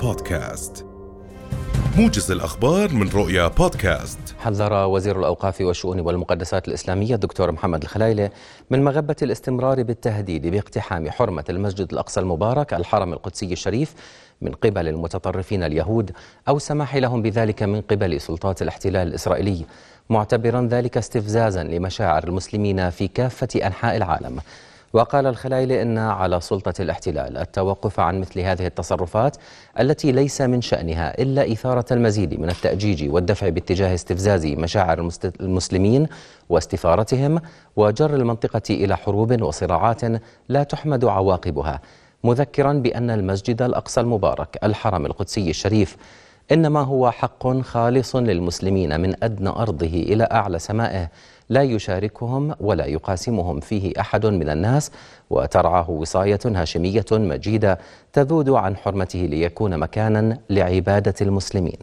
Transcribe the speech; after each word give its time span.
بودكاست. 0.00 0.86
موجز 1.96 2.30
الأخبار 2.30 2.92
من 2.92 3.08
رؤيا 3.08 3.48
بودكاست. 3.48 4.18
حذر 4.38 4.86
وزير 4.86 5.18
الأوقاف 5.18 5.60
والشؤون 5.60 6.00
والمقدسات 6.00 6.68
الإسلامية 6.68 7.14
الدكتور 7.14 7.52
محمد 7.52 7.82
الخلايلة 7.82 8.30
من 8.70 8.84
مغبة 8.84 9.16
الاستمرار 9.22 9.82
بالتهديد 9.82 10.46
باقتحام 10.46 11.10
حرمة 11.10 11.44
المسجد 11.48 11.92
الأقصى 11.92 12.20
المبارك 12.20 12.74
الحرم 12.74 13.12
القدسي 13.12 13.52
الشريف 13.52 13.94
من 14.42 14.52
قبل 14.52 14.88
المتطرفين 14.88 15.62
اليهود 15.62 16.10
أو 16.48 16.58
سماح 16.58 16.96
لهم 16.96 17.22
بذلك 17.22 17.62
من 17.62 17.80
قبل 17.80 18.20
سلطات 18.20 18.62
الاحتلال 18.62 19.08
الإسرائيلي. 19.08 19.64
معتبرا 20.10 20.68
ذلك 20.70 20.96
استفزازا 20.96 21.64
لمشاعر 21.64 22.24
المسلمين 22.24 22.90
في 22.90 23.08
كافة 23.08 23.48
أنحاء 23.66 23.96
العالم. 23.96 24.40
وقال 24.94 25.26
الخلايلي 25.26 25.82
إن 25.82 25.98
على 25.98 26.40
سلطة 26.40 26.74
الاحتلال 26.80 27.38
التوقف 27.38 28.00
عن 28.00 28.20
مثل 28.20 28.40
هذه 28.40 28.66
التصرفات 28.66 29.36
التي 29.80 30.12
ليس 30.12 30.40
من 30.40 30.60
شأنها 30.60 31.22
إلا 31.22 31.52
إثارة 31.52 31.84
المزيد 31.90 32.40
من 32.40 32.50
التأجيج 32.50 33.10
والدفع 33.10 33.48
باتجاه 33.48 33.94
استفزاز 33.94 34.46
مشاعر 34.46 35.10
المسلمين 35.40 36.06
واستثارتهم 36.48 37.40
وجر 37.76 38.14
المنطقة 38.14 38.62
إلى 38.70 38.96
حروب 38.96 39.42
وصراعات 39.42 40.00
لا 40.48 40.62
تحمد 40.62 41.04
عواقبها 41.04 41.80
مذكرا 42.24 42.72
بأن 42.72 43.10
المسجد 43.10 43.62
الأقصى 43.62 44.00
المبارك 44.00 44.58
الحرم 44.64 45.06
القدسي 45.06 45.50
الشريف. 45.50 45.96
إنما 46.52 46.80
هو 46.80 47.10
حق 47.10 47.60
خالص 47.60 48.16
للمسلمين 48.16 49.00
من 49.00 49.24
أدنى 49.24 49.48
أرضه 49.48 49.86
إلى 49.86 50.28
أعلى 50.32 50.58
سمائه. 50.58 51.10
لا 51.48 51.62
يشاركهم 51.62 52.54
ولا 52.60 52.86
يقاسمهم 52.86 53.60
فيه 53.60 53.92
أحد 54.00 54.26
من 54.26 54.50
الناس. 54.50 54.90
وترعاه 55.30 55.90
وصاية 55.90 56.40
هاشمية 56.46 57.04
مجيدة 57.12 57.78
تذود 58.12 58.50
عن 58.50 58.76
حرمته 58.76 59.18
ليكون 59.18 59.78
مكانا 59.78 60.38
لعبادة 60.50 61.14
المسلمين. 61.20 61.78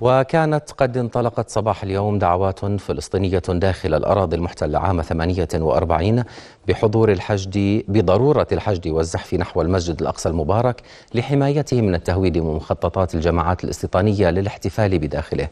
وكانت 0.00 0.70
قد 0.78 0.96
انطلقت 0.96 1.50
صباح 1.50 1.82
اليوم 1.82 2.18
دعوات 2.18 2.64
فلسطينية 2.64 3.42
داخل 3.48 3.94
الأراضي 3.94 4.36
المحتلة 4.36 4.78
عام 4.78 5.02
48 5.02 6.24
بحضور 6.68 7.12
الحشد 7.12 7.84
بضرورة 7.88 8.46
الحشد 8.52 8.88
والزحف 8.88 9.34
نحو 9.34 9.62
المسجد 9.62 10.00
الأقصى 10.00 10.28
المبارك 10.28 10.82
لحمايته 11.14 11.80
من 11.80 11.94
التهويد 11.94 12.38
ومخططات 12.38 13.14
الجماعات 13.14 13.64
الاستيطانية 13.64 14.30
للاحتفال 14.30 14.98
بداخله. 14.98 15.48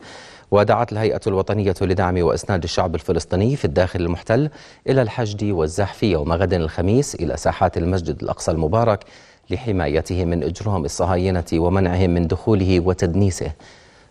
ودعت 0.51 0.92
الهيئة 0.92 1.20
الوطنية 1.27 1.75
لدعم 1.81 2.23
وإسناد 2.23 2.62
الشعب 2.62 2.95
الفلسطيني 2.95 3.56
في 3.56 3.64
الداخل 3.64 4.01
المحتل 4.01 4.51
إلى 4.89 5.03
الحشد 5.03 5.45
والزحف 5.45 6.03
يوم 6.03 6.33
غد 6.33 6.55
الخميس 6.55 7.14
إلى 7.14 7.36
ساحات 7.36 7.79
المسجد 7.79 8.23
الأقصى 8.23 8.51
المبارك 8.51 9.05
لحمايته 9.51 10.25
من 10.25 10.42
إجرام 10.42 10.84
الصهاينة 10.84 11.45
ومنعهم 11.53 12.11
من 12.11 12.27
دخوله 12.27 12.81
وتدنيسه. 12.81 13.53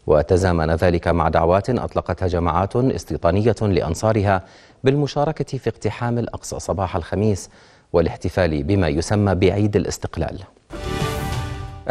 وتزامن 0.07 0.71
ذلك 0.71 1.07
مع 1.07 1.29
دعوات 1.29 1.69
أطلقتها 1.69 2.27
جماعات 2.27 2.75
استيطانية 2.75 3.55
لأنصارها 3.61 4.41
بالمشاركة 4.83 5.57
في 5.57 5.69
اقتحام 5.69 6.19
الأقصى 6.19 6.59
صباح 6.59 6.95
الخميس 6.95 7.49
والاحتفال 7.93 8.63
بما 8.63 8.87
يسمى 8.87 9.35
بعيد 9.35 9.75
الاستقلال. 9.75 10.39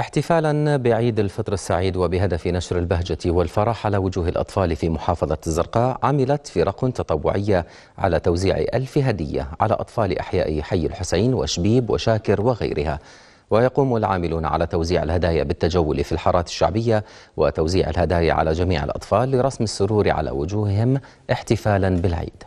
احتفالا 0.01 0.77
بعيد 0.77 1.21
الفطر 1.21 1.53
السعيد 1.53 1.97
وبهدف 1.97 2.47
نشر 2.47 2.79
البهجة 2.79 3.19
والفرح 3.27 3.87
على 3.87 3.97
وجوه 3.97 4.29
الأطفال 4.29 4.77
في 4.77 4.89
محافظة 4.89 5.39
الزرقاء 5.47 5.99
عملت 6.03 6.47
فرق 6.47 6.91
تطوعية 6.91 7.67
على 7.99 8.21
توزيع 8.21 8.57
ألف 8.75 8.99
هدية 8.99 9.49
على 9.61 9.75
أطفال 9.75 10.19
أحياء 10.19 10.61
حي 10.61 10.87
الحسين 10.87 11.35
وشبيب 11.35 11.91
وشاكر 11.91 12.41
وغيرها. 12.41 12.99
ويقوم 13.53 13.97
العاملون 13.97 14.45
على 14.45 14.67
توزيع 14.67 15.03
الهدايا 15.03 15.43
بالتجول 15.43 16.05
في 16.05 16.13
الحارات 16.13 16.47
الشعبية 16.47 17.05
وتوزيع 17.37 17.91
الهدايا 17.91 18.33
على 18.33 18.53
جميع 18.53 18.85
الأطفال 18.85 19.31
لرسم 19.31 19.65
السرور 19.65 20.11
على 20.11 20.31
وجوههم 20.31 21.01
احتفالا 21.33 21.89
بالعيد. 21.89 22.43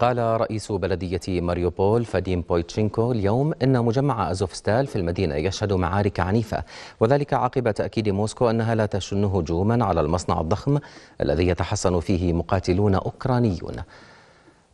قال 0.00 0.18
رئيس 0.18 0.72
بلدية 0.72 1.40
ماريوبول 1.40 2.04
فاديم 2.04 2.40
بويتشينكو 2.40 3.12
اليوم 3.12 3.52
إن 3.62 3.84
مجمع 3.84 4.30
أزوفستال 4.30 4.86
في 4.86 4.96
المدينة 4.96 5.34
يشهد 5.34 5.72
معارك 5.72 6.20
عنيفة 6.20 6.62
وذلك 7.00 7.34
عقب 7.34 7.70
تأكيد 7.70 8.08
موسكو 8.08 8.50
أنها 8.50 8.74
لا 8.74 8.86
تشن 8.86 9.24
هجوما 9.24 9.84
على 9.84 10.00
المصنع 10.00 10.40
الضخم 10.40 10.78
الذي 11.20 11.48
يتحصن 11.48 12.00
فيه 12.00 12.32
مقاتلون 12.32 12.94
أوكرانيون. 12.94 13.76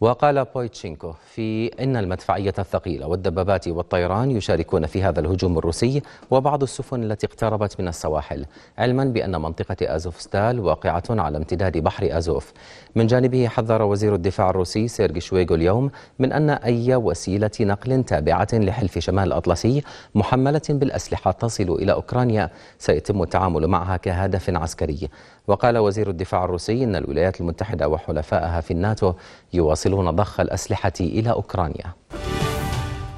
وقال 0.00 0.44
بويتشينكو 0.44 1.12
في 1.34 1.66
إن 1.66 1.96
المدفعية 1.96 2.54
الثقيلة 2.58 3.06
والدبابات 3.06 3.68
والطيران 3.68 4.30
يشاركون 4.30 4.86
في 4.86 5.02
هذا 5.02 5.20
الهجوم 5.20 5.58
الروسي 5.58 6.02
وبعض 6.30 6.62
السفن 6.62 7.02
التي 7.02 7.26
اقتربت 7.26 7.80
من 7.80 7.88
السواحل 7.88 8.46
علما 8.78 9.04
بأن 9.04 9.42
منطقة 9.42 9.76
أزوفستال 9.82 10.60
واقعة 10.60 11.02
على 11.10 11.38
امتداد 11.38 11.78
بحر 11.78 12.18
أزوف. 12.18 12.52
من 12.94 13.06
جانبه 13.06 13.48
حذر 13.48 13.82
وزير 13.82 14.14
الدفاع 14.14 14.50
الروسي 14.50 14.88
سيرجي 14.88 15.20
شويغو 15.20 15.54
اليوم 15.54 15.90
من 16.18 16.32
أن 16.32 16.50
أي 16.50 16.94
وسيلة 16.94 17.50
نقل 17.60 18.04
تابعة 18.04 18.48
لحلف 18.52 18.98
شمال 18.98 19.26
الأطلسي 19.26 19.82
محملة 20.14 20.62
بالأسلحة 20.68 21.30
تصل 21.30 21.70
إلى 21.70 21.92
أوكرانيا 21.92 22.50
سيتم 22.78 23.22
التعامل 23.22 23.66
معها 23.66 23.96
كهدف 23.96 24.50
عسكري. 24.50 25.08
وقال 25.50 25.78
وزير 25.78 26.10
الدفاع 26.10 26.44
الروسي 26.44 26.84
أن 26.84 26.96
الولايات 26.96 27.40
المتحدة 27.40 27.88
وحلفائها 27.88 28.60
في 28.60 28.70
الناتو 28.70 29.12
يواصلون 29.52 30.10
ضخ 30.10 30.40
الأسلحة 30.40 30.92
إلى 31.00 31.30
أوكرانيا. 31.30 31.84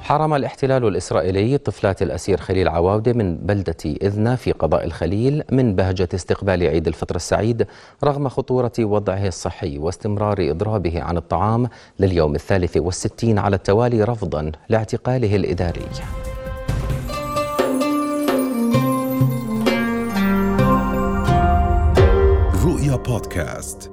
حرم 0.01 0.33
الاحتلال 0.33 0.87
الإسرائيلي 0.87 1.57
طفلات 1.57 2.01
الأسير 2.01 2.37
خليل 2.37 2.67
عواودة 2.67 3.13
من 3.13 3.37
بلدة 3.37 3.77
إذنة 3.85 4.35
في 4.35 4.51
قضاء 4.51 4.85
الخليل 4.85 5.43
من 5.51 5.75
بهجة 5.75 6.09
استقبال 6.13 6.63
عيد 6.63 6.87
الفطر 6.87 7.15
السعيد 7.15 7.67
رغم 8.03 8.29
خطورة 8.29 8.71
وضعه 8.79 9.27
الصحي 9.27 9.77
واستمرار 9.77 10.37
إضرابه 10.39 11.01
عن 11.01 11.17
الطعام 11.17 11.67
لليوم 11.99 12.35
الثالث 12.35 12.77
والستين 12.77 13.39
على 13.39 13.55
التوالي 13.55 14.03
رفضا 14.03 14.51
لاعتقاله 14.69 15.35
الإداري. 15.35 15.85
رؤيا 23.03 23.19
بودكاست 23.19 23.92